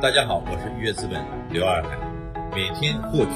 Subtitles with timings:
[0.00, 1.20] 大家好，我是愉悦资本
[1.50, 1.98] 刘二海，
[2.54, 3.32] 每天获取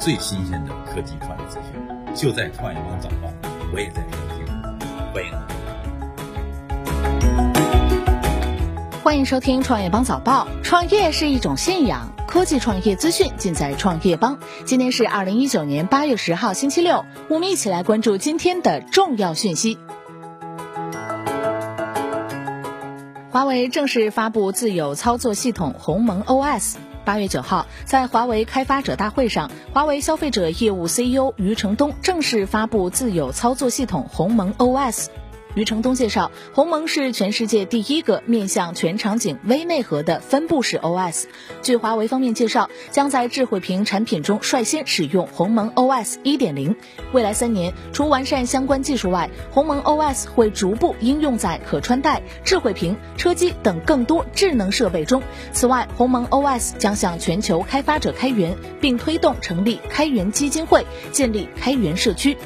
[0.00, 1.80] 最新鲜的科技创业资讯，
[2.16, 3.32] 就在创业邦早报，
[3.72, 4.44] 我也在收听，
[5.14, 5.30] 欢迎
[9.04, 10.48] 欢迎收听创业邦早报。
[10.64, 14.36] 创业是一种信仰，科技创业资讯尽在创业邦。
[14.64, 19.78] 今天是二零一九年八月十号，星期六，我们一起来关注今天的重要讯息。
[23.32, 26.74] 华为正式发布自有操作系统鸿蒙 OS。
[27.04, 35.06] 八月九号，在华为开发者大会上，华为消费者业务 CEO 余承东正式发布自有操作系统鸿蒙 OS。
[35.54, 41.24] 余承东介绍，鸿蒙是全世界第一个面向全场景微内核的分布式 OS。
[41.62, 46.76] 据华为方面介绍，将在智慧屏产品中率先使用鸿蒙 OS 1.0。
[47.12, 55.20] 未来三年，除完善相关技术外，鸿蒙 OS 会逐步应用在可穿戴、智慧屏、车机等更多智能设备中。
[55.52, 62.36] 此外，鸿蒙 OS 将向全球开发者开源，并推动成立开源基金会，建立开源社区。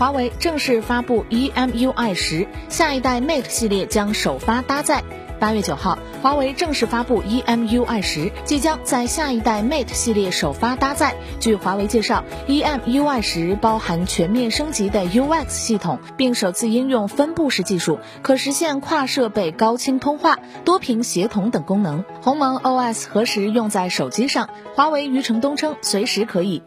[0.00, 5.04] 华为正式发布 EMUI 十，下一代 Mate 系列将首发搭载。
[5.38, 11.16] 八月九号，华为正式发布 EMUI 十，即将在下一代 Mate 系列首发搭载。
[11.38, 22.06] 据华为介绍，EMUI 十包含全面升级的 UX 系统，并首次应用分布式技术，可实现跨设备高清通话、多屏协同等功能。
[22.22, 24.48] 鸿蒙 OS 何时用在手机上？
[24.74, 26.62] 华为余承东称，随时可以。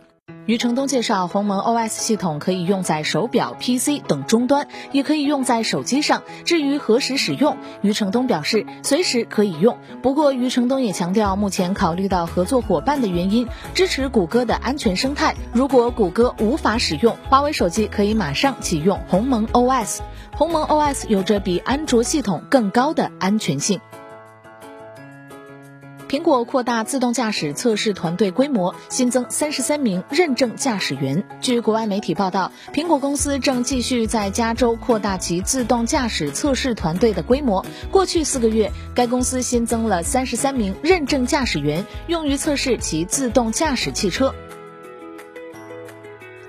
[0.46, 6.24] 余承东介绍，鸿蒙 OS 系统可以用在手表、PC 等终端，也可以用在手机上。
[6.44, 9.78] 至于何时使用，余承东表示随时可以用。
[10.02, 15.34] 不过，余承东也强调，目前考虑到合作伙伴的原因，支持谷歌的安全生态。
[15.54, 20.00] 如果谷歌无法使用，华为手机可以马上启用鸿蒙 OS。
[20.36, 23.80] 鸿蒙 OS 有着比安卓系统更高的安全性。
[26.14, 31.28] 苹果扩大自动驾驶测试团队规模，新增三十三名认证驾驶员。
[31.42, 37.66] 据国外媒体报道，苹果公司正继续在加州扩大其自动驾驶测试团队的规模。
[37.90, 44.36] 过去四个月，该公司新增了三十三名认证驾驶员，用于测试其自动驾驶汽车。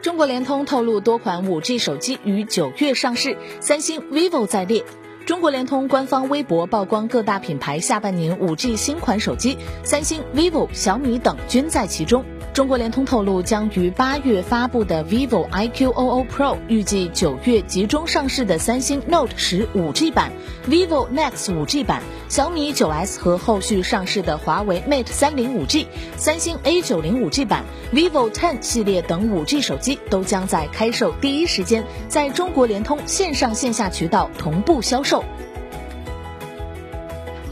[0.03, 4.85] 中国联通透露，多款五 G 手机于九月上市，三星、vivo 在列。
[5.27, 12.23] 中国联通官方微博曝光各大品牌下半年 5G 新款手机，三星、vivo、小米等均在其中。
[12.55, 20.31] 中国联通透露，将于八月发布的 vivo iQOO Pro，预计九月集中上市的三星 Note 十 5G 版、
[20.71, 35.25] vivo Nex 5G 版、小米 9S 和后续上市的华为 Mate 30 5G、三星 A90 5G 版、vivo Ten 系列等 5G 手机都将在开售第一时间，在中国联通线上线下渠道同步销售。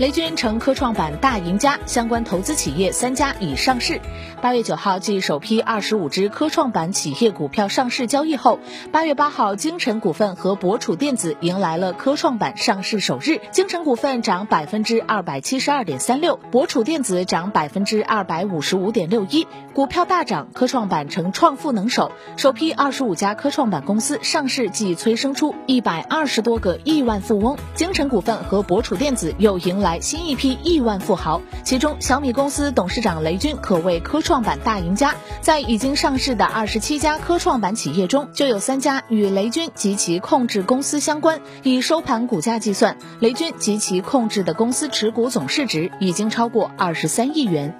[0.03, 4.01] 雷军成科创板大赢家，相关投资企业三家已上市。
[4.41, 8.59] 八月九号，继首批二十五只科创板企业股票上市交易后，
[8.91, 13.41] 八月八号，京晨股份和博楚电子迎来了科创板上市首日。
[13.53, 22.11] 京晨股份涨百分之二百七十二点三六，博楚电子涨百分之二百五十五点六一，股票大涨，科创板成创富能手。
[22.37, 27.57] 首批二十五家科创板公司上市，即催生出一百二十多个亿万富翁。
[27.77, 30.00] 京晨股份和博楚电子又迎来来。
[30.00, 35.14] 新一批亿万富豪，其中小米公司董事长雷军可谓科创板大赢家。
[35.41, 41.41] 在已经上市的二十七家科创板企业中，就有三家与雷军及其控制公司相关。
[41.62, 47.78] 以收盘股价计算，雷军及其控制的公司持股总市值已经超过二十三亿元。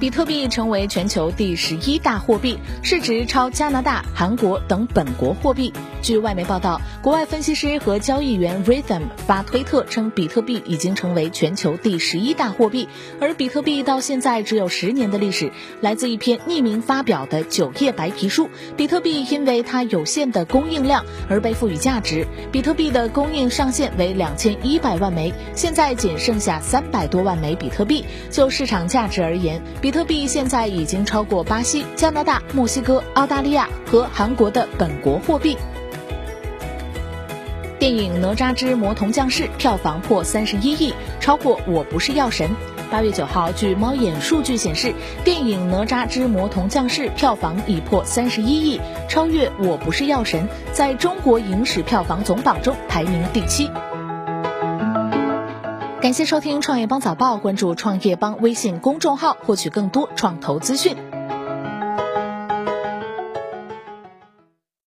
[0.00, 5.72] 比特币成为全球第十一大货币，市值超加拿大、韩国等本国货币。
[6.02, 12.88] 据外媒报道，国外分析师和交易员 Rhythm 发推特称，比特币已经成为全球第十一大货币。
[13.20, 15.52] 而比特币到现在只有十年的历史。
[15.80, 22.26] 来自一篇匿名发表的九页白皮书，比特币因为它有限的供应量而被赋予价值。
[22.50, 28.04] 比特币的供应上限为两千一百万枚，现在仅剩下三百多万枚比特币。
[28.30, 35.56] 就市场价值而言，比特币现在已经超过巴西、加拿大、墨西哥、澳大利亚和韩国的本国货币。
[37.78, 42.48] 电影《哪吒之魔童降世》票房破三十一亿，超过《我不是药神》。
[42.90, 44.92] 八月九号，据猫眼数据显示，
[45.22, 50.42] 电影《哪吒之魔童降世》票房已破三十一亿，超越《我不是药神》，
[50.72, 53.70] 在中国影史票房总榜中排名第七。
[56.00, 60.96] 感谢收听《创业邦早报》，关注创业邦微信公众号，获取更多创投资讯。